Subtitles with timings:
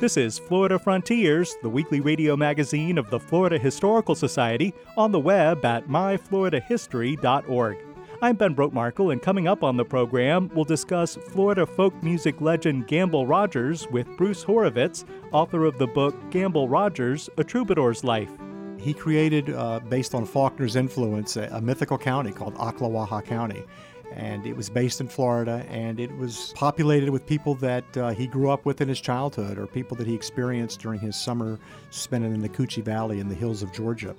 [0.00, 5.20] This is Florida Frontiers, the weekly radio magazine of the Florida Historical Society, on the
[5.20, 7.76] web at myfloridahistory.org.
[8.22, 12.86] I'm Ben Brotemarkle, and coming up on the program, we'll discuss Florida folk music legend
[12.86, 18.30] Gamble Rogers with Bruce Horovitz, author of the book Gamble Rogers A Troubadour's Life.
[18.78, 23.64] He created, uh, based on Faulkner's influence, a, a mythical county called Ocklawaha County
[24.12, 28.26] and it was based in Florida, and it was populated with people that uh, he
[28.26, 31.58] grew up with in his childhood or people that he experienced during his summer
[31.90, 34.14] spending in the Coochie Valley in the hills of Georgia.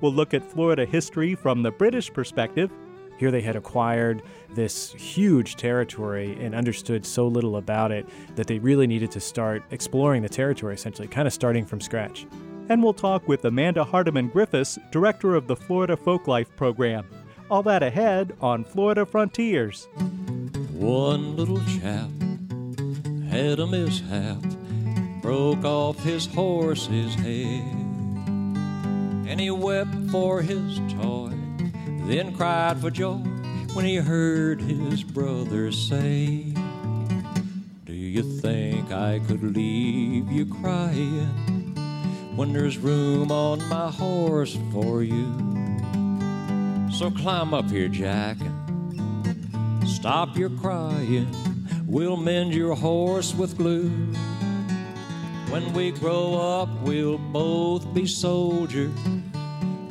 [0.00, 2.70] We'll look at Florida history from the British perspective.
[3.16, 8.58] Here they had acquired this huge territory and understood so little about it that they
[8.58, 12.26] really needed to start exploring the territory, essentially, kind of starting from scratch.
[12.68, 17.06] And we'll talk with Amanda Hardiman Griffiths, director of the Florida Folklife Program.
[17.50, 19.86] All that ahead on Florida Frontiers.
[20.72, 22.08] One little chap
[23.28, 24.38] had a mishap,
[25.20, 27.62] broke off his horse's head,
[29.26, 31.32] and he wept for his toy,
[32.06, 33.18] then cried for joy
[33.74, 36.44] when he heard his brother say,
[37.84, 41.26] Do you think I could leave you crying
[42.36, 45.53] when there's room on my horse for you?
[46.94, 51.26] So climb up here, Jack, and stop your crying.
[51.88, 53.88] We'll mend your horse with glue.
[55.50, 58.92] When we grow up, we'll both be soldiers.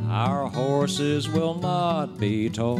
[0.07, 2.79] Our horses will not be toys.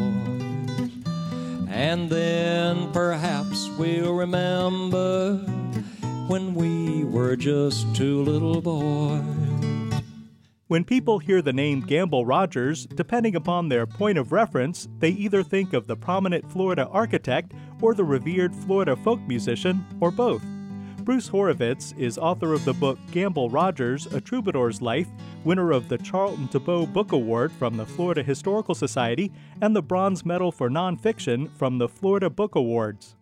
[1.70, 5.36] And then perhaps we'll remember
[6.28, 9.43] when we were just two little boys.
[10.74, 15.44] When people hear the name Gamble Rogers, depending upon their point of reference, they either
[15.44, 20.42] think of the prominent Florida architect or the revered Florida folk musician, or both.
[21.04, 25.10] Bruce Horovitz is author of the book Gamble Rogers A Troubadour's Life,
[25.44, 30.26] winner of the Charlton Tebeau Book Award from the Florida Historical Society and the Bronze
[30.26, 33.16] Medal for Nonfiction from the Florida Book Awards.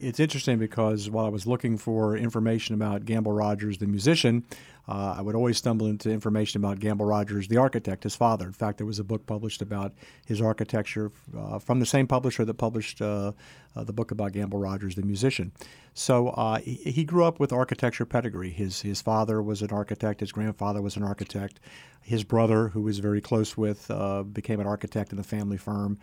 [0.00, 4.44] It's interesting because while I was looking for information about Gamble Rogers, the musician,
[4.86, 8.44] uh, I would always stumble into information about Gamble Rogers, the architect, his father.
[8.46, 9.94] In fact, there was a book published about
[10.26, 13.32] his architecture uh, from the same publisher that published uh,
[13.76, 15.52] uh the book about Gamble Rogers, the musician.
[15.94, 18.50] So uh, he, he, grew up with architecture pedigree.
[18.50, 21.60] His, his father was an architect, his grandfather was an architect.
[22.02, 25.98] His brother, who was very close with, uh, became an architect in the family firm.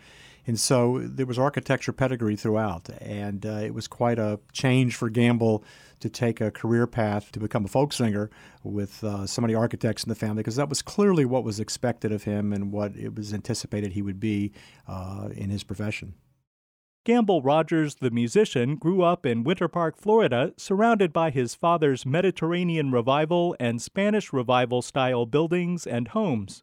[0.46, 2.90] And so there was architecture pedigree throughout.
[3.00, 5.64] And it was quite a change for Gamble
[6.00, 8.28] to take a career path to become a folk singer
[8.64, 12.10] with uh, so many architects in the family because that was clearly what was expected
[12.10, 14.52] of him and what it was anticipated he would be
[14.88, 16.14] uh, in his profession.
[17.04, 22.92] Gamble Rogers, the musician, grew up in Winter Park, Florida, surrounded by his father's Mediterranean
[22.92, 26.62] Revival and Spanish Revival style buildings and homes.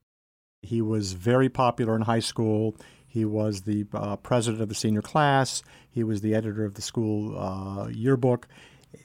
[0.62, 2.76] He was very popular in high school.
[3.10, 5.64] He was the uh, president of the senior class.
[5.90, 8.48] He was the editor of the school uh, yearbook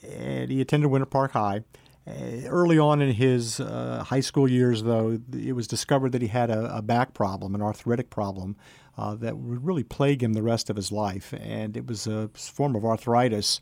[0.02, 1.62] and he attended Winter Park High.
[2.06, 6.28] Uh, early on in his uh, high school years, though, it was discovered that he
[6.28, 8.56] had a, a back problem, an arthritic problem,
[8.98, 11.32] uh, that would really plague him the rest of his life.
[11.40, 13.58] And it was a form of arthritis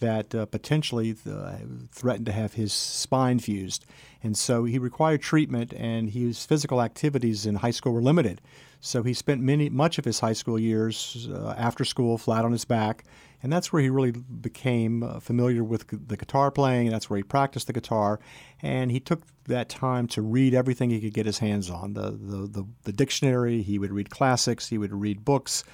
[0.00, 1.56] that uh, potentially uh,
[1.92, 3.86] threatened to have his spine fused.
[4.24, 8.40] And so he required treatment, and his physical activities in high school were limited.
[8.84, 12.52] So he spent many, much of his high school years uh, after school flat on
[12.52, 13.04] his back,
[13.42, 16.90] and that's where he really became uh, familiar with the guitar playing.
[16.90, 18.20] That's where he practiced the guitar,
[18.60, 21.94] and he took that time to read everything he could get his hands on.
[21.94, 23.62] The the the, the dictionary.
[23.62, 24.68] He would read classics.
[24.68, 25.64] He would read books,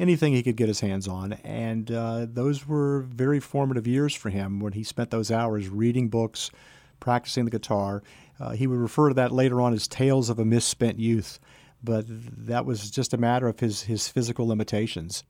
[0.00, 4.30] anything he could get his hands on, and uh, those were very formative years for
[4.30, 6.50] him when he spent those hours reading books,
[6.98, 8.02] practicing the guitar.
[8.40, 11.38] Uh, he would refer to that later on as tales of a misspent youth,
[11.82, 15.24] but that was just a matter of his his physical limitations.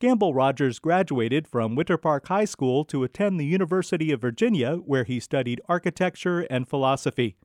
[0.00, 5.04] Gamble Rogers graduated from Winter Park High School to attend the University of Virginia, where
[5.04, 7.36] he studied architecture and philosophy.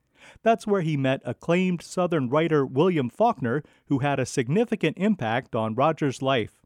[0.44, 5.76] That's where he met acclaimed Southern writer William Faulkner, who had a significant impact on
[5.76, 6.60] Rogers' life.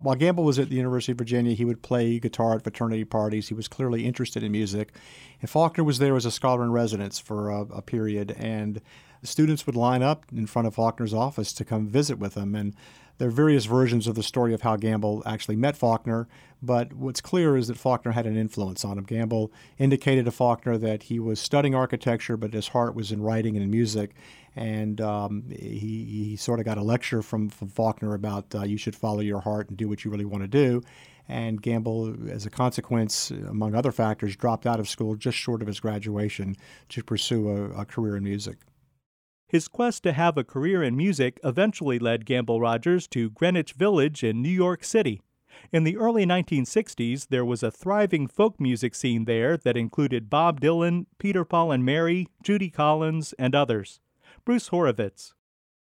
[0.00, 3.48] While Gamble was at the University of Virginia, he would play guitar at fraternity parties.
[3.48, 4.94] He was clearly interested in music.
[5.40, 8.80] And Faulkner was there as a scholar in residence for a, a period, and
[9.22, 12.54] students would line up in front of Faulkner's office to come visit with him.
[12.54, 12.74] And
[13.18, 16.28] there are various versions of the story of how Gamble actually met Faulkner,
[16.62, 19.04] but what's clear is that Faulkner had an influence on him.
[19.04, 23.56] Gamble indicated to Faulkner that he was studying architecture, but his heart was in writing
[23.56, 24.14] and in music.
[24.54, 28.76] And um, he, he sort of got a lecture from, from Faulkner about uh, you
[28.76, 30.82] should follow your heart and do what you really want to do.
[31.28, 35.68] And Gamble, as a consequence, among other factors, dropped out of school just short of
[35.68, 36.56] his graduation
[36.90, 38.58] to pursue a, a career in music.
[39.48, 44.22] His quest to have a career in music eventually led Gamble Rogers to Greenwich Village
[44.22, 45.22] in New York City.
[45.72, 50.60] In the early 1960s, there was a thriving folk music scene there that included Bob
[50.60, 54.00] Dylan, Peter Paul and Mary, Judy Collins, and others.
[54.44, 55.32] Bruce Horovitz.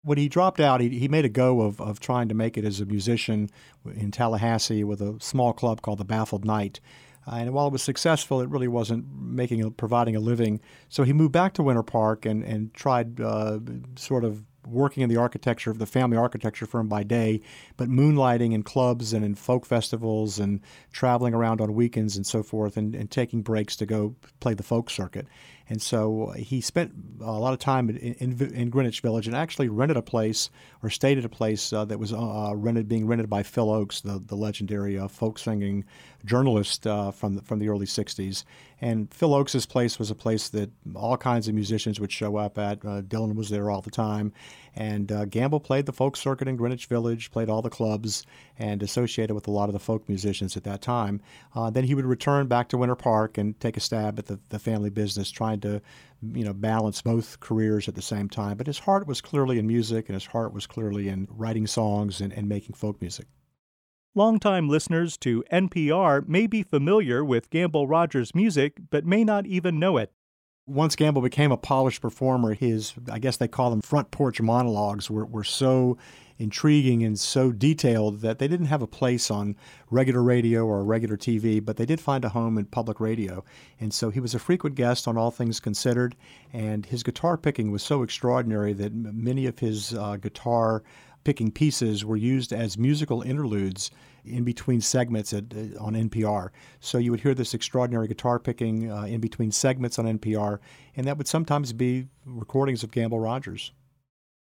[0.02, 2.64] When he dropped out, he, he made a go of, of trying to make it
[2.64, 3.50] as a musician
[3.96, 6.78] in Tallahassee with a small club called the Baffled Knight.
[7.26, 10.60] Uh, and while it was successful, it really wasn't making a, providing a living.
[10.88, 13.58] So he moved back to Winter Park and and tried uh,
[13.96, 17.40] sort of working in the architecture of the family architecture firm by day,
[17.76, 20.60] but moonlighting in clubs and in folk festivals and
[20.92, 24.62] traveling around on weekends and so forth, and, and taking breaks to go play the
[24.62, 25.26] folk circuit.
[25.68, 29.68] And so he spent a lot of time in, in, in Greenwich Village and actually
[29.68, 30.48] rented a place
[30.82, 34.02] or stayed at a place uh, that was uh, rented, being rented by Phil Ochs,
[34.02, 35.84] the, the legendary uh, folk singing
[36.24, 38.44] journalist uh, from the, from the early '60s.
[38.80, 42.58] And Phil Ochs's place was a place that all kinds of musicians would show up
[42.58, 42.84] at.
[42.84, 44.32] Uh, Dylan was there all the time,
[44.74, 48.26] and uh, Gamble played the folk circuit in Greenwich Village, played all the clubs,
[48.58, 51.20] and associated with a lot of the folk musicians at that time.
[51.72, 54.58] then he would return back to Winter Park and take a stab at the, the
[54.58, 55.30] family business,
[55.60, 58.56] trying to, you know, balance both careers at the same time.
[58.56, 62.20] But his heart was clearly in music, and his heart was clearly in writing songs
[62.20, 63.26] and, and making folk music.
[64.14, 69.78] Longtime listeners to NPR may be familiar with Gamble Rogers' music, but may not even
[69.78, 70.12] know it.
[70.66, 75.08] Once Gamble became a polished performer, his, I guess they call them front porch monologues,
[75.08, 75.96] were, were so
[76.38, 79.56] intriguing and so detailed that they didn't have a place on
[79.90, 83.44] regular radio or regular TV, but they did find a home in public radio.
[83.80, 86.16] And so he was a frequent guest on All Things Considered,
[86.52, 90.82] and his guitar picking was so extraordinary that many of his uh, guitar
[91.26, 93.90] picking pieces were used as musical interludes
[94.24, 96.50] in between segments at, uh, on NPR.
[96.78, 100.60] So you would hear this extraordinary guitar picking uh, in between segments on NPR,
[100.94, 103.72] and that would sometimes be recordings of Gamble Rogers.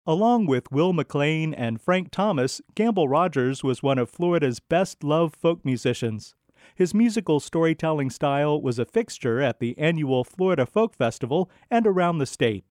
[0.06, 5.36] Along with Will McLean and Frank Thomas, Gamble Rogers was one of Florida's best loved
[5.36, 6.36] folk musicians.
[6.76, 12.20] His musical storytelling style was a fixture at the annual Florida Folk Festival and around
[12.20, 12.66] the state.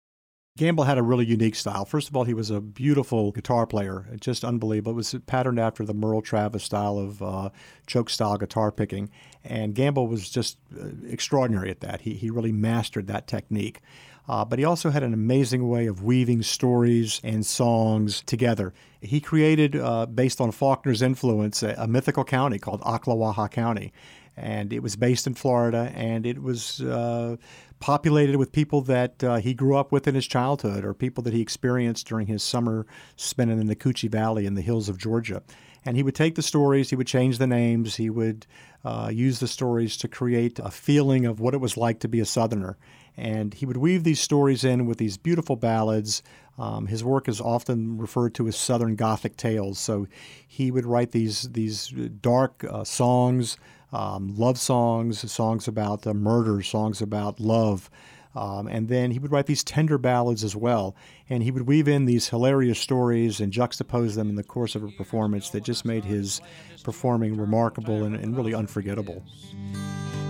[0.56, 1.84] Gamble had a really unique style.
[1.84, 4.92] First of all, he was a beautiful guitar player, just unbelievable.
[4.92, 7.50] It was patterned after the Merle Travis style of uh,
[7.86, 9.10] choke style guitar picking,
[9.44, 12.00] and Gamble was just uh, extraordinary at that.
[12.00, 13.82] He, he really mastered that technique.
[14.28, 18.74] Uh, but he also had an amazing way of weaving stories and songs together.
[19.00, 23.92] He created, uh, based on Faulkner's influence, a, a, mythical county called Ocklawaha County.
[24.36, 27.36] And it was based in Florida, and it was uh,
[27.80, 31.32] populated with people that uh, he grew up with in his childhood or people that
[31.32, 32.86] he experienced during his summer
[33.16, 35.42] spent in the Coochie Valley in the hills of Georgia.
[35.84, 38.46] And he would take the stories, he would change the names, he would
[38.84, 42.20] uh, use the stories to create a feeling of what it was like to be
[42.20, 42.76] a Southerner.
[43.16, 46.22] And he would weave these stories in with these beautiful ballads.
[46.58, 49.78] Um, his work is often referred to as Southern Gothic tales.
[49.78, 50.06] So
[50.46, 51.88] he would write these these
[52.20, 53.56] dark uh, songs,
[53.96, 57.88] um, love songs, songs about uh, murder, songs about love.
[58.34, 60.94] Um, and then he would write these tender ballads as well.
[61.30, 64.84] And he would weave in these hilarious stories and juxtapose them in the course of
[64.84, 66.42] a performance that just made his
[66.84, 69.24] performing remarkable and, and really unforgettable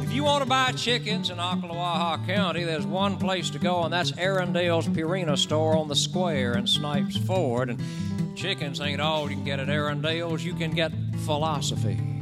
[0.03, 3.93] If you want to buy chickens in Ocklawaha County, there's one place to go, and
[3.93, 7.71] that's Arundale's Purina store on the square in Snipes Ford.
[7.71, 10.93] And chickens ain't all you can get at Arundale's, you can get
[11.25, 12.16] philosophy.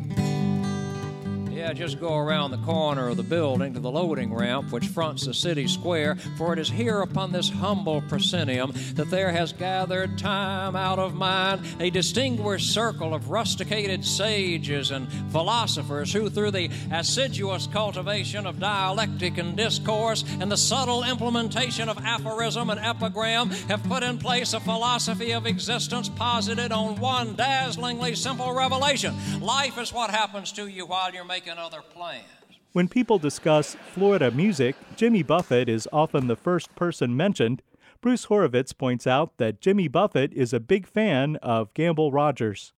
[1.64, 5.24] Yeah, just go around the corner of the building to the loading ramp which fronts
[5.24, 10.18] the city square, for it is here upon this humble proscenium that there has gathered
[10.18, 16.68] time out of mind a distinguished circle of rusticated sages and philosophers who, through the
[16.92, 23.82] assiduous cultivation of dialectic and discourse and the subtle implementation of aphorism and epigram, have
[23.84, 29.14] put in place a philosophy of existence posited on one dazzlingly simple revelation.
[29.40, 32.24] Life is what happens to you while you're making other plans.
[32.72, 37.62] When people discuss Florida music, Jimmy Buffett is often the first person mentioned.
[38.00, 42.72] Bruce Horovitz points out that Jimmy Buffett is a big fan of Gamble Rogers.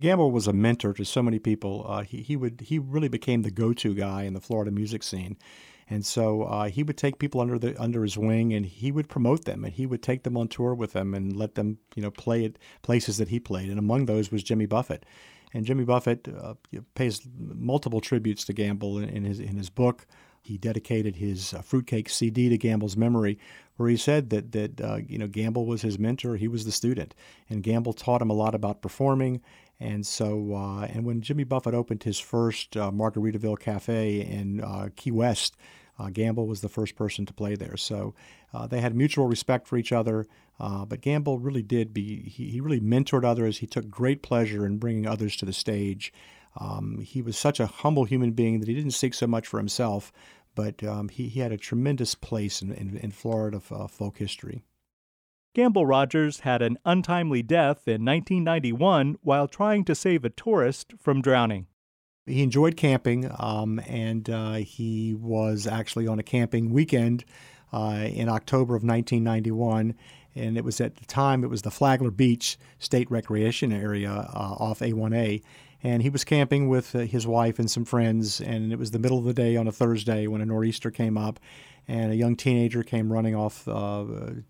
[0.00, 1.84] Gamble was a mentor to so many people.
[1.86, 5.36] Uh, he, he would he really became the go-to guy in the Florida music scene,
[5.88, 9.08] and so uh, he would take people under the under his wing, and he would
[9.08, 12.02] promote them, and he would take them on tour with him, and let them you
[12.02, 13.68] know play at places that he played.
[13.70, 15.06] And among those was Jimmy Buffett,
[15.52, 16.54] and Jimmy Buffett uh,
[16.94, 20.06] pays multiple tributes to Gamble in, in his in his book.
[20.40, 23.38] He dedicated his uh, fruitcake CD to Gamble's memory,
[23.76, 26.72] where he said that that uh, you know Gamble was his mentor, he was the
[26.72, 27.14] student,
[27.48, 29.40] and Gamble taught him a lot about performing
[29.80, 34.90] and so, uh, and when Jimmy Buffett opened his first uh, Margaritaville Cafe in uh,
[34.94, 35.56] Key West,
[36.12, 37.76] Gamble was the first person to play there.
[37.76, 38.14] So
[38.68, 40.26] they had mutual respect for each other.
[40.60, 43.58] Uh, but Gamble really did be, he, he, really mentored others.
[43.58, 46.12] He took great pleasure in bringing others to the stage.
[46.56, 49.58] Um, he was such a humble human being that he didn't seek so much for
[49.58, 50.12] himself,
[50.54, 54.62] but um, he, he had a tremendous place in, in, in Florida folk history.
[55.54, 61.20] Gamble Rogers had an untimely death in 1991 while trying to save a tourist from
[61.20, 61.66] drowning.
[62.24, 67.24] He enjoyed camping, um, and uh, he was actually on a camping weekend
[67.72, 69.94] uh, in October of 1991.
[70.34, 74.56] And it was at the time, it was the Flagler Beach State Recreation Area uh,
[74.58, 75.42] off A1A.
[75.82, 78.98] And he was camping with uh, his wife and some friends, and it was the
[78.98, 81.40] middle of the day on a Thursday when a nor'easter came up
[81.88, 84.04] and a young teenager came running off uh,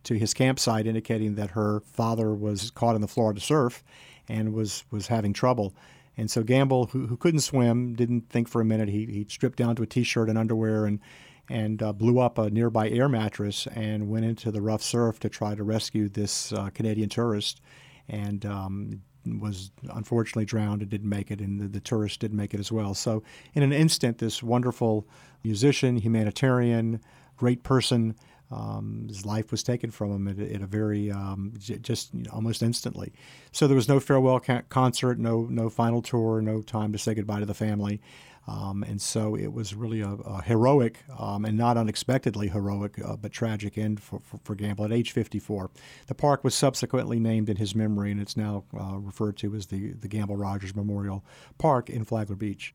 [0.04, 3.82] to his campsite, indicating that her father was caught in the Florida surf
[4.28, 5.74] and was was having trouble.
[6.16, 8.88] And so Gamble, who, who couldn't swim, didn't think for a minute.
[8.88, 11.00] He, he stripped down to a t-shirt and underwear and
[11.48, 15.28] and uh, blew up a nearby air mattress and went into the rough surf to
[15.28, 17.60] try to rescue this uh, Canadian tourist.
[18.08, 22.54] And um, was unfortunately drowned and didn't make it, and the, the tourist didn't make
[22.54, 22.94] it as well.
[22.94, 23.22] So,
[23.54, 25.06] in an instant, this wonderful
[25.44, 27.00] musician, humanitarian,
[27.36, 28.16] great person.
[28.52, 32.24] Um, his life was taken from him at, at a very um, j- just you
[32.24, 33.12] know, almost instantly.
[33.50, 37.14] So there was no farewell ca- concert, no no final tour, no time to say
[37.14, 38.00] goodbye to the family.
[38.46, 43.16] Um, and so it was really a, a heroic um, and not unexpectedly heroic, uh,
[43.16, 45.70] but tragic end for, for, for, Gamble at age 54.
[46.08, 49.66] The park was subsequently named in his memory, and it's now uh, referred to as
[49.66, 51.24] the, the Gamble Rogers Memorial
[51.58, 52.74] Park in Flagler Beach.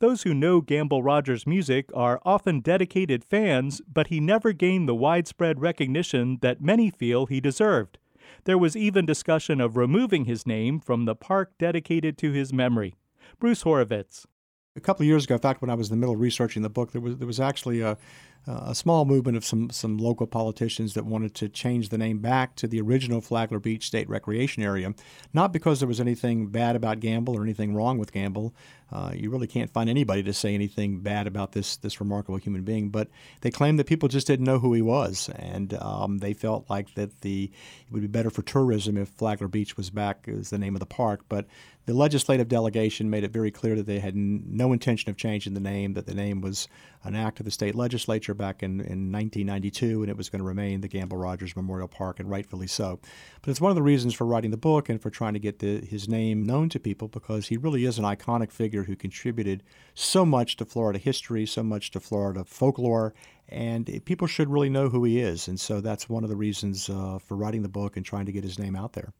[0.00, 4.94] Those who know Gamble Rogers' music are often dedicated fans, but he never gained the
[4.94, 7.98] widespread recognition that many feel he deserved.
[8.44, 12.94] There was even discussion of removing his name from the park dedicated to his memory.
[13.38, 14.26] Bruce Horovitz.
[14.74, 16.70] A couple of years ago, in fact, when I was in the middle researching the
[16.70, 17.98] book, there was there was actually a
[18.46, 22.18] uh, a small movement of some some local politicians that wanted to change the name
[22.18, 24.94] back to the original Flagler Beach State Recreation Area,
[25.32, 28.54] not because there was anything bad about Gamble or anything wrong with Gamble.
[28.90, 32.62] Uh, you really can't find anybody to say anything bad about this this remarkable human
[32.62, 33.08] being, but
[33.40, 36.94] they claimed that people just didn't know who he was, and um, they felt like
[36.94, 40.58] that the it would be better for tourism if Flagler Beach was back as the
[40.58, 41.22] name of the park.
[41.28, 41.46] But
[41.86, 45.54] the legislative delegation made it very clear that they had n- no intention of changing
[45.54, 46.68] the name, that the name was
[47.04, 50.44] an act of the state legislature back in, in 1992, and it was going to
[50.44, 53.00] remain the Gamble Rogers Memorial Park, and rightfully so.
[53.40, 55.58] But it's one of the reasons for writing the book and for trying to get
[55.58, 59.62] the, his name known to people because he really is an iconic figure who contributed
[59.94, 63.14] so much to Florida history, so much to Florida folklore,
[63.48, 65.48] and people should really know who he is.
[65.48, 68.32] And so that's one of the reasons uh, for writing the book and trying to
[68.32, 69.12] get his name out there.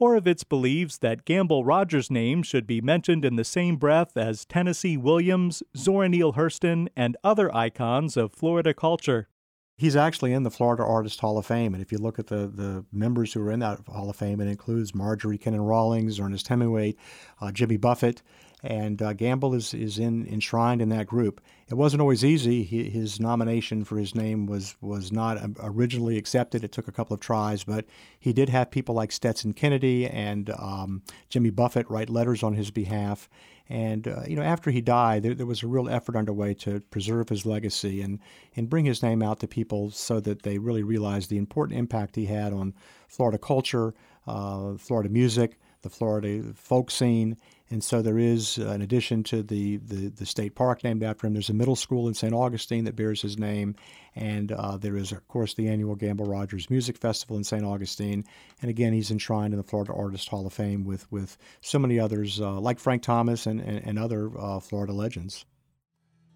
[0.00, 4.96] Horovitz believes that Gamble Rogers' name should be mentioned in the same breath as Tennessee
[4.96, 9.28] Williams, Zora Neale Hurston, and other icons of Florida culture.
[9.76, 12.46] He's actually in the Florida Artist Hall of Fame, and if you look at the,
[12.46, 16.46] the members who are in that Hall of Fame, it includes Marjorie Kinnan Rawlings, Ernest
[16.46, 16.94] Hemingway,
[17.40, 18.22] uh, Jimmy Buffett,
[18.62, 21.40] and uh, Gamble is, is in, enshrined in that group.
[21.68, 22.64] It wasn't always easy.
[22.64, 26.64] He, his nomination for his name was, was not originally accepted.
[26.64, 27.84] It took a couple of tries, but
[28.18, 32.70] he did have people like Stetson Kennedy and um, Jimmy Buffett write letters on his
[32.70, 33.28] behalf.
[33.68, 36.80] And uh, you know, after he died, there, there, was a real effort underway to
[36.80, 38.18] preserve his legacy and
[38.56, 42.16] and bring his name out to people so that they really realized the important impact
[42.16, 42.72] he had on
[43.08, 43.92] Florida culture,
[44.26, 47.36] uh, Florida music, the Florida folk scene,
[47.70, 51.26] and so there is, uh, in addition to the, the, the, state park named after
[51.26, 52.32] him, there's a middle school in St.
[52.32, 53.76] Augustine that bears his name.
[54.16, 57.64] And uh, there is, of course, the annual Gamble Rogers Music Festival in St.
[57.64, 58.24] Augustine.
[58.62, 62.00] And again, he's enshrined in the Florida Artist Hall of Fame with, with so many
[62.00, 65.44] others, uh, like Frank Thomas and, and, and other uh, Florida legends.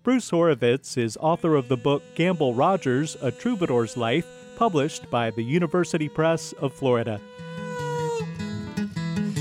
[0.02, 5.42] Bruce Horovitz is author of the book Gamble Rogers A Troubadour's Life, published by the
[5.42, 7.20] University Press of Florida.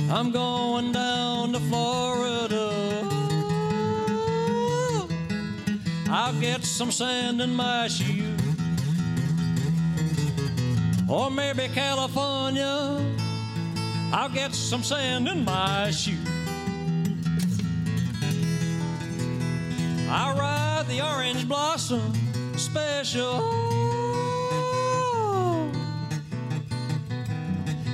[0.09, 2.71] I'm going down to Florida.
[6.07, 8.39] I'll get some sand in my shoes.
[11.09, 13.03] Or maybe California.
[14.13, 16.17] I'll get some sand in my shoe.
[20.09, 22.13] I'll ride the orange blossom
[22.55, 23.41] special.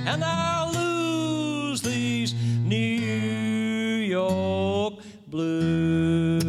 [0.06, 0.97] And I'll lose
[5.38, 6.42] Blues.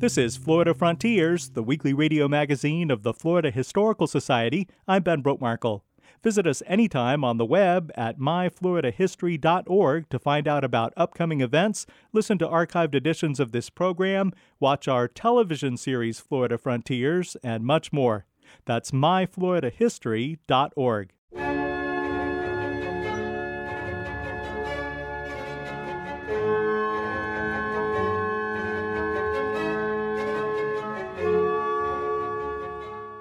[0.00, 4.66] This is Florida Frontiers, the weekly radio magazine of the Florida Historical Society.
[4.88, 5.82] I'm Ben Brotemarkle.
[6.22, 12.38] Visit us anytime on the web at myfloridahistory.org to find out about upcoming events, listen
[12.38, 18.26] to archived editions of this program, watch our television series Florida Frontiers, and much more.
[18.64, 21.10] That's myfloridahistory.org.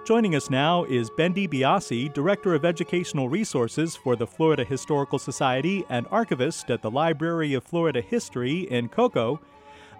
[0.07, 5.83] Joining us now is Bendy DiBiase, Director of Educational Resources for the Florida Historical Society
[5.89, 9.41] and archivist at the Library of Florida History in Cocoa.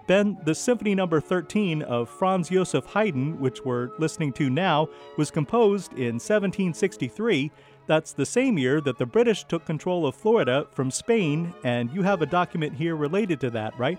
[0.06, 4.88] Ben, the Symphony Number 13 of Franz Joseph Haydn, which we're listening to now,
[5.18, 7.52] was composed in 1763.
[7.86, 12.00] That's the same year that the British took control of Florida from Spain, and you
[12.00, 13.98] have a document here related to that, right?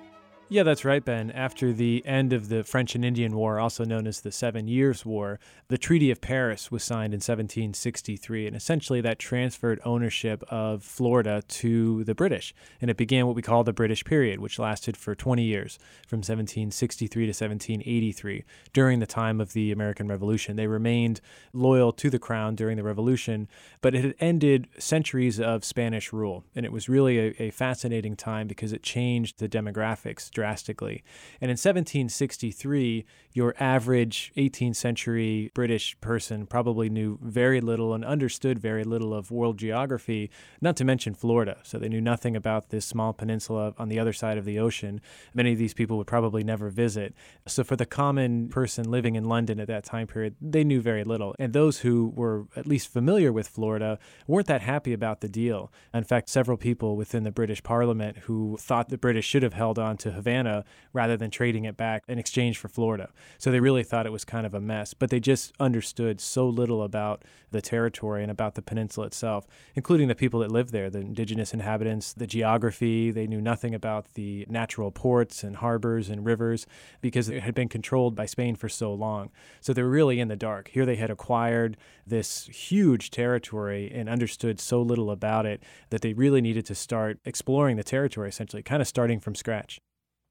[0.52, 1.30] Yeah, that's right, Ben.
[1.30, 5.06] After the end of the French and Indian War, also known as the Seven Years'
[5.06, 10.82] War, the Treaty of Paris was signed in 1763, and essentially that transferred ownership of
[10.82, 12.56] Florida to the British.
[12.82, 15.78] And it began what we call the British period, which lasted for 20 years,
[16.08, 20.56] from 1763 to 1783, during the time of the American Revolution.
[20.56, 21.22] They remained
[21.54, 23.48] loyal to the crown during the Revolution,
[23.82, 26.44] but it had ended centuries of Spanish rule.
[26.56, 31.04] And it was really a, a fascinating time because it changed the demographics drastically.
[31.42, 33.04] And in 1763,
[33.34, 39.32] your average 18th century British person probably knew very little and understood very little of
[39.32, 41.58] world geography, not to mention Florida.
[41.64, 45.02] So they knew nothing about this small peninsula on the other side of the ocean.
[45.34, 47.14] Many of these people would probably never visit.
[47.46, 51.04] So for the common person living in London at that time period, they knew very
[51.04, 51.36] little.
[51.38, 55.70] And those who were at least familiar with Florida weren't that happy about the deal.
[55.94, 59.78] In fact, several people within the British Parliament who thought the British should have held
[59.78, 60.29] on to Havana
[60.94, 63.10] rather than trading it back in exchange for Florida.
[63.38, 66.48] So they really thought it was kind of a mess, but they just understood so
[66.48, 70.90] little about the territory and about the peninsula itself, including the people that lived there,
[70.90, 73.12] the indigenous inhabitants, the geography.
[73.12, 76.66] They knew nothing about the natural ports and harbors and rivers
[77.02, 79.32] because it had been controlled by Spain for so long.
[79.62, 80.70] So they were really in the dark.
[80.70, 86.14] Here they had acquired this huge territory and understood so little about it that they
[86.14, 89.80] really needed to start exploring the territory, essentially, kind of starting from scratch.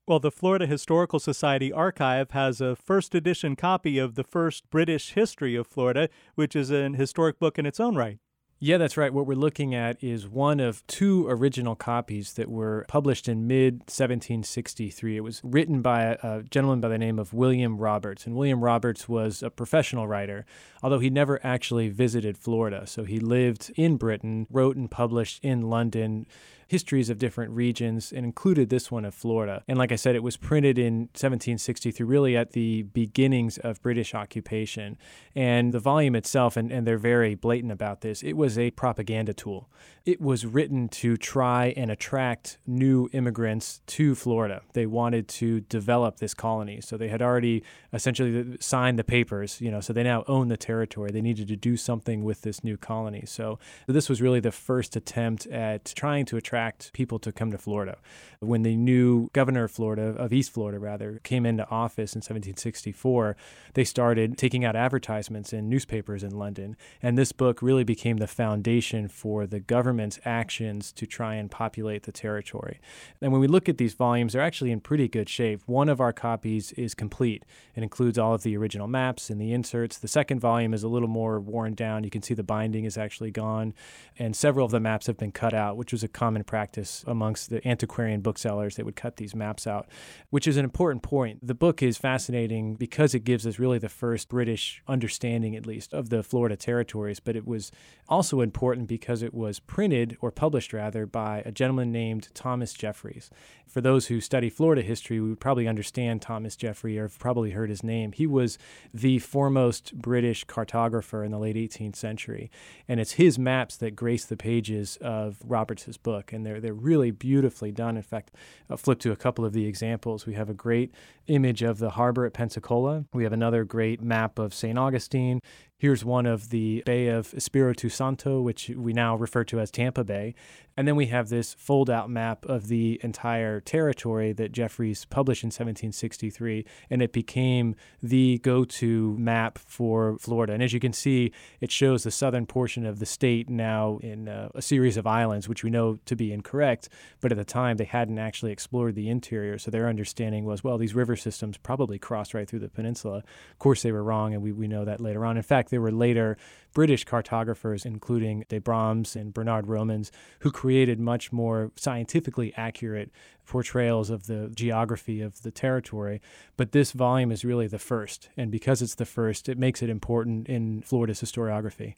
[0.09, 5.13] Well, the Florida Historical Society archive has a first edition copy of the first British
[5.13, 8.19] history of Florida, which is an historic book in its own right.
[8.59, 9.13] Yeah, that's right.
[9.13, 13.81] What we're looking at is one of two original copies that were published in mid
[13.81, 15.19] 1763.
[15.19, 18.27] It was written by a, a, gentleman by the name of William Roberts.
[18.27, 20.47] And William Roberts was a professional writer,
[20.83, 22.87] although he never actually visited Florida.
[22.87, 26.27] So he lived in Britain, wrote and published in London
[26.69, 29.65] histories of different regions and included this one of Florida.
[29.67, 34.15] And like I said, it was printed in 1763, really at the beginnings of British
[34.15, 34.99] occupation.
[35.35, 39.33] And the volume itself, and, and they're very blatant about this, it was a propaganda
[39.33, 39.71] tool.
[40.05, 44.61] It was written to try and attract new immigrants to Florida.
[44.75, 46.83] They wanted to develop this colony.
[46.83, 47.63] So they had already
[47.95, 51.13] essentially signed the papers, you know, so they now own the territory.
[51.13, 53.25] They needed to do something with this new colony.
[53.27, 56.58] So this was really the first attempt at trying to attract
[56.93, 57.99] people to come to Florida.
[58.41, 63.37] When the new governor of Florida, of East Florida rather, came into office in 1764,
[63.75, 66.77] they started taking out advertisements in newspapers in London.
[67.03, 72.05] And this book really became the foundation for the government's actions to try and populate
[72.05, 72.81] the territory.
[73.21, 75.63] And when we look at these volumes, they're actually in pretty good shape.
[75.67, 77.45] One of our copies is complete.
[77.75, 79.99] It includes all of the original maps and the inserts.
[79.99, 82.05] The second volume is a little more worn down.
[82.05, 83.75] You can see the binding is actually gone.
[84.19, 87.51] And several of the maps have been cut out, which was a common practice amongst
[87.51, 88.75] the antiquarian booksellers.
[88.75, 89.87] that would cut these maps out,
[90.31, 91.47] which is an important point.
[91.47, 95.93] The book is fascinating because it gives us really the first British understanding, at least,
[95.93, 97.71] of the Florida territories, but it was
[98.09, 103.29] also important because it was printed, or published rather, by a gentleman named Thomas Jefferys.
[103.67, 107.51] For those who study Florida history, we would probably understand Thomas Jeffrey or have probably
[107.51, 108.13] heard his name.
[108.13, 108.57] He was
[108.95, 112.51] the foremost British cartographer in the late 18th century,
[112.89, 116.33] and it's his maps that grace the pages of Roberts's book.
[116.39, 117.97] And they're they're really beautifully done.
[117.97, 118.31] In fact,
[118.71, 120.25] I'll flip to a couple of the examples.
[120.25, 120.95] We have a great
[121.27, 123.05] image of the harbor at Pensacola.
[123.13, 124.79] We have another great map of St.
[124.79, 125.41] Augustine.
[125.81, 130.03] Here's one of the Bay of Espiritu Santo, which we now refer to as Tampa
[130.03, 130.35] Bay.
[130.79, 135.43] And then we have this fold out map of the entire territory that Jefferys published
[135.43, 140.53] in 1763, and it became the go to map for Florida.
[140.53, 144.29] And as you can see, it shows the southern portion of the state now in
[144.29, 146.89] uh, a series of islands, which we know to be incorrect,
[147.21, 149.59] but at the time they hadn't actually explored the interior.
[149.59, 153.19] So their understanding was, well, these river systems probably crossed right through the peninsula.
[153.51, 155.37] Of course, they were wrong, and we, we know that later on.
[155.37, 156.37] In fact, there were later
[156.75, 163.11] British cartographers, including de Brahms and Bernard Romans, who created much more scientifically accurate
[163.47, 166.21] portrayals of the geography of the territory.
[166.57, 168.29] But this volume is really the first.
[168.37, 171.95] And because it's the first, it makes it important in Florida's historiography.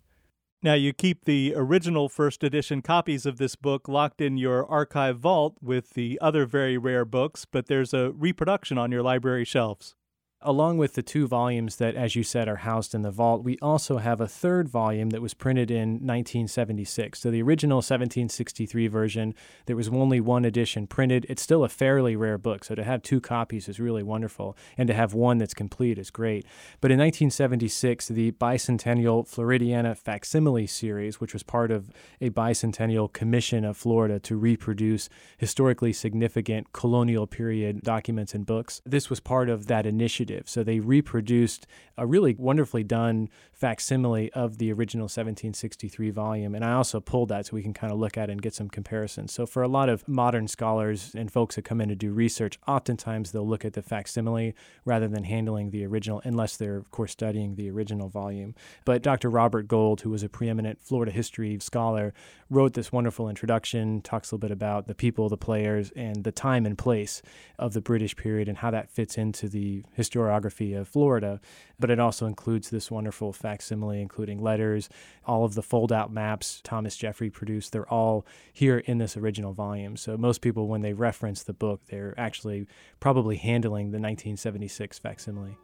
[0.63, 5.19] Now, you keep the original first edition copies of this book locked in your archive
[5.19, 9.95] vault with the other very rare books, but there's a reproduction on your library shelves.
[10.43, 13.59] Along with the two volumes that, as you said, are housed in the vault, we
[13.61, 17.21] also have a third volume that was printed in 1976.
[17.21, 19.35] So the original 1763 version,
[19.67, 21.27] there was only one edition printed.
[21.29, 24.87] It's still a fairly rare book, so to have two copies is really wonderful, and
[24.87, 26.47] to have one that's complete is great.
[26.81, 33.67] But in 1976, the Bicentennial Floridiana Facsimile series, which was part of a bicentennial commission
[33.67, 39.67] of Florida to reproduce historically significant colonial period documents and books, this was part of
[39.67, 41.67] that initiative so they reproduced
[41.97, 46.55] a really wonderfully done facsimile of the original 1763 volume.
[46.55, 48.55] And I also pulled that so we can kind of look at it and get
[48.55, 49.33] some comparisons.
[49.33, 52.59] So for a lot of modern scholars and folks that come in to do research,
[52.67, 54.55] oftentimes they'll look at the facsimile
[54.87, 58.55] rather than handling the original, unless they're, of course, studying the original volume.
[58.87, 59.29] But Dr.
[59.29, 62.15] Robert Gold, who was a preeminent Florida history scholar,
[62.49, 66.33] wrote this wonderful introduction, talks a little bit about the people, the players, and the
[66.33, 67.21] time and place
[67.59, 71.41] of the British period and how that fits into the historical historiography of Florida,
[71.79, 74.89] but it also includes this wonderful facsimile, including letters,
[75.25, 77.73] all of the fold out maps Thomas Jeffrey produced.
[77.73, 79.97] They're all here in this original volume.
[79.97, 82.67] So most people, when they reference the book, they're actually
[83.01, 85.57] probably handling the 1976 facsimile.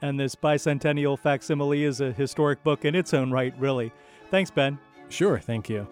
[0.00, 3.92] And this bicentennial facsimile is a historic book in its own right, really.
[4.30, 4.78] Thanks, Ben.
[5.08, 5.86] Sure, thank you.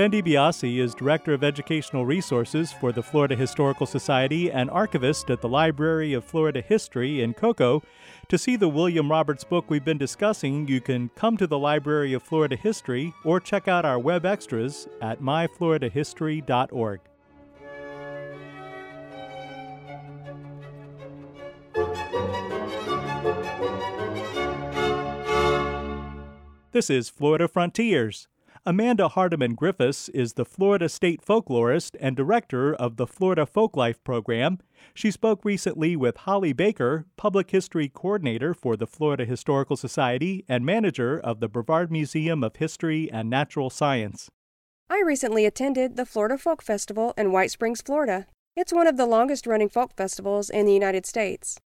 [0.00, 5.42] Ben DiBiase is Director of Educational Resources for the Florida Historical Society and archivist at
[5.42, 7.82] the Library of Florida History in Cocoa.
[8.28, 12.14] To see the William Roberts book we've been discussing, you can come to the Library
[12.14, 17.00] of Florida History or check out our web extras at myfloridahistory.org.
[26.72, 28.29] This is Florida Frontiers.
[28.66, 34.58] Amanda Hardiman Griffiths is the Florida State folklorist and director of the Florida Folklife Program.
[34.92, 40.66] She spoke recently with Holly Baker, public history coordinator for the Florida Historical Society and
[40.66, 44.28] manager of the Brevard Museum of History and Natural Science.
[44.90, 48.26] I recently attended the Florida Folk Festival in White Springs, Florida.
[48.56, 51.58] It's one of the longest running folk festivals in the United States.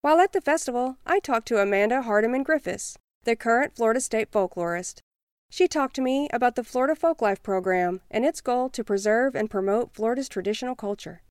[0.00, 5.02] While at the festival, I talked to Amanda Hardiman Griffiths, the current Florida State folklorist.
[5.52, 9.50] She talked to me about the Florida Folklife program and its goal to preserve and
[9.50, 11.22] promote Florida's traditional culture.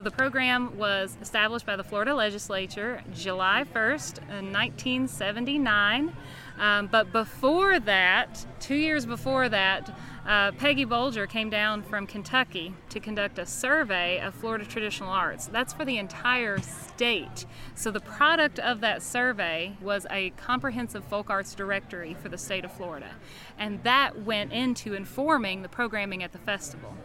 [0.00, 6.12] The program was established by the Florida legislature July 1st 1979.
[6.58, 9.90] Um, but before that, two years before that,
[10.26, 15.46] uh, Peggy Bulger came down from Kentucky to conduct a survey of Florida traditional arts.
[15.46, 17.44] That's for the entire state.
[17.74, 22.64] So the product of that survey was a comprehensive folk arts directory for the state
[22.64, 23.10] of Florida.
[23.58, 26.96] And that went into informing the programming at the festival.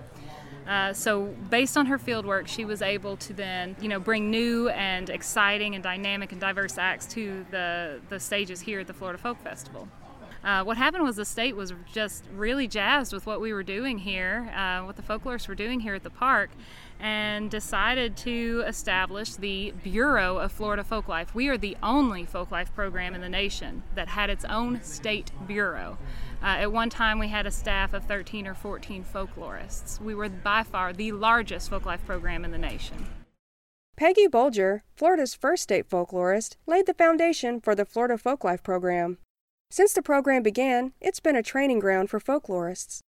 [0.67, 4.67] Uh, so based on her fieldwork, she was able to then, you know, bring new
[4.69, 9.17] and exciting and dynamic and diverse acts to the, the stages here at the Florida
[9.17, 9.88] Folk Festival.
[10.48, 13.98] Uh, what happened was the state was just really jazzed with what we were doing
[13.98, 16.50] here, uh, what the folklorists were doing here at the park,
[17.02, 21.34] and decided to establish the Bureau of Florida Folklife.
[21.34, 25.98] We are the only folklife program in the nation that had its own state bureau.
[26.42, 30.00] Uh, at one time, we had a staff of 13 or 14 folklorists.
[30.00, 33.08] We were by far the largest folklife program in the nation.
[33.98, 39.18] Peggy Bulger, Florida's first state folklorist, laid the foundation for the Florida Folklife program.
[39.69, 43.01] Since the program began, it's been a training ground for folklorists.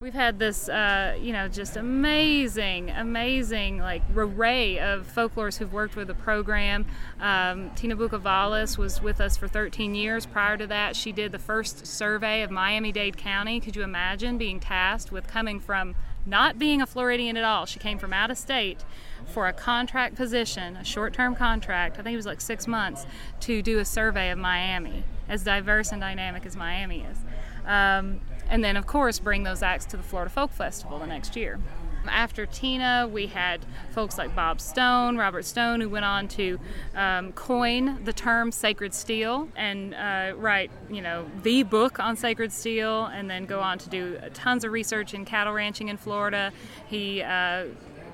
[0.00, 5.96] We've had this, uh, you know, just amazing, amazing, like array of folklorists who've worked
[5.96, 6.86] with the program.
[7.20, 10.24] Um, Tina Bucuvalas was with us for 13 years.
[10.24, 13.60] Prior to that, she did the first survey of Miami-Dade County.
[13.60, 15.94] Could you imagine being tasked with coming from
[16.24, 17.66] not being a Floridian at all.
[17.66, 18.84] She came from out of state
[19.26, 23.06] for a contract position, a short term contract, I think it was like six months,
[23.40, 27.18] to do a survey of Miami, as diverse and dynamic as Miami is.
[27.66, 31.36] Um, and then, of course, bring those acts to the Florida Folk Festival the next
[31.36, 31.58] year.
[32.06, 36.58] After Tina, we had folks like Bob Stone, Robert Stone, who went on to
[36.94, 42.52] um, coin the term sacred steel and uh, write, you know, the book on sacred
[42.52, 46.52] steel, and then go on to do tons of research in cattle ranching in Florida.
[46.86, 47.66] He uh,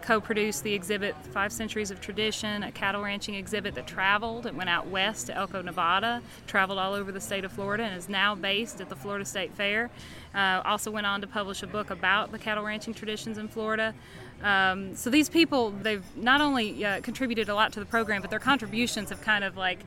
[0.04, 4.46] co produced the exhibit Five Centuries of Tradition, a cattle ranching exhibit that traveled.
[4.46, 7.96] It went out west to Elko, Nevada, traveled all over the state of Florida, and
[7.96, 9.90] is now based at the Florida State Fair.
[10.34, 13.94] Uh, also went on to publish a book about the cattle ranching traditions in Florida.
[14.42, 18.30] Um, so these people, they've not only uh, contributed a lot to the program, but
[18.30, 19.80] their contributions have kind of like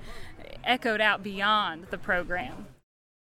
[0.63, 2.65] echoed out beyond the program.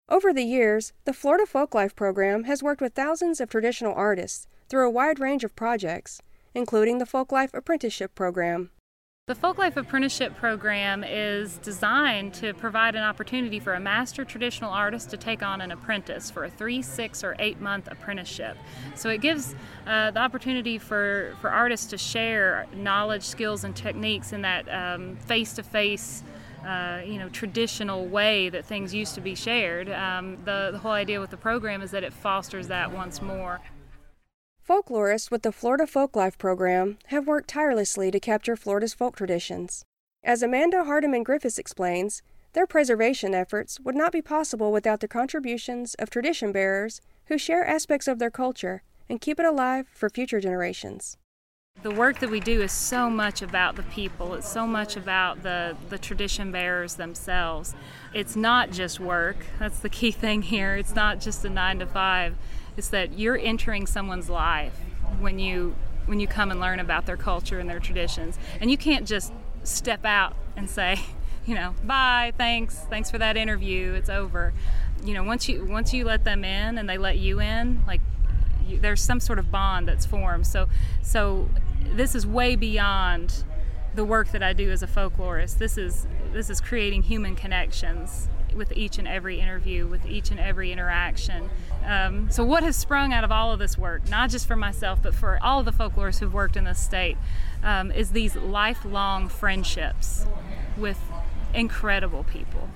[0.09, 4.87] Over the years, the Florida Folklife program has worked with thousands of traditional artists through
[4.87, 6.21] a wide range of projects
[6.55, 8.71] including the Folklife Apprenticeship Program.
[9.29, 15.11] The Folklife Apprenticeship Program is designed to provide an opportunity for a master traditional artist
[15.11, 18.57] to take on an apprentice for a three, six, or eight month apprenticeship.
[18.97, 19.55] So it gives
[19.87, 24.67] uh, the opportunity for, for artists to share knowledge, skills, and techniques in that
[25.21, 26.25] face to face.
[26.65, 29.89] you know, traditional way that things used to be shared.
[29.89, 33.61] Um, the, the whole idea with the program is that it fosters that once more.
[34.69, 39.85] Folklorists with the Florida Folklife program have worked tirelessly to capture Florida's folk traditions.
[40.23, 42.23] As Amanda Hardiman Griffiths explains,
[42.53, 47.67] their preservation efforts would not be possible without the contributions of tradition bearers who share
[47.67, 51.17] aspects of their culture and keep it alive for future generations.
[51.83, 54.35] The work that we do is so much about the people.
[54.35, 57.75] It's so much about the, the tradition bearers themselves.
[58.15, 59.39] It's not just work.
[59.59, 60.77] That's the key thing here.
[60.77, 62.37] It's not just a nine to five
[62.77, 64.75] is that you're entering someone's life
[65.21, 65.75] when you
[66.07, 68.39] when you come and learn about their culture and their traditions.
[68.61, 69.33] And you can't just
[69.63, 71.01] step out and say,
[71.47, 74.53] you know, bye, thanks, thanks for that interview, it's over.
[75.05, 78.01] You know, once you once you let them in and they let you in, like
[78.67, 80.47] you, there's some sort of bond that's formed.
[80.47, 80.69] So
[81.03, 81.49] so
[81.95, 83.45] this is way beyond
[83.95, 85.59] the work that I do as a folklorist.
[85.59, 90.41] This is this is creating human connections with each and every interview, with each and
[90.41, 91.51] every interaction.
[91.85, 95.01] Um, so, what has sprung out of all of this work, not just for myself,
[95.03, 97.17] but for all of the folklorists who've worked in this state,
[97.63, 100.27] um, is these lifelong friendships
[100.77, 101.01] with
[101.55, 102.69] incredible people.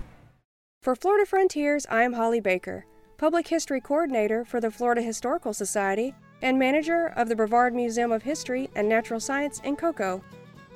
[0.83, 2.87] For Florida Frontiers, I am Holly Baker,
[3.19, 8.23] Public History Coordinator for the Florida Historical Society and manager of the Brevard Museum of
[8.23, 10.23] History and Natural Science in Cocoa.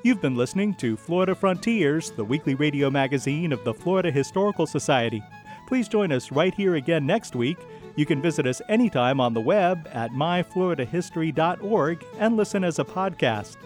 [0.03, 5.23] You've been listening to Florida Frontiers, the weekly radio magazine of the Florida Historical Society.
[5.67, 7.59] Please join us right here again next week.
[7.95, 13.57] You can visit us anytime on the web at myfloridahistory.org and listen as a podcast.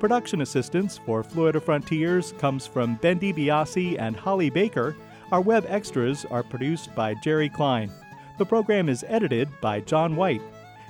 [0.00, 4.96] Production assistance for Florida Frontiers comes from Ben DiBiase and Holly Baker.
[5.30, 7.92] Our web extras are produced by Jerry Klein.
[8.38, 10.42] The program is edited by John White.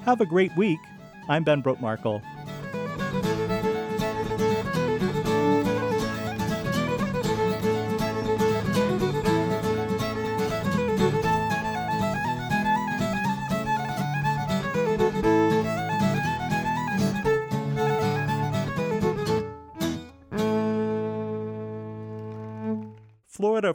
[0.07, 0.81] Have a great week.
[1.29, 2.23] I'm Ben Brotemarkle.